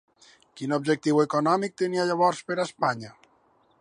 [0.61, 3.13] Quin objectiu econòmic tenia llavors per a Espanya?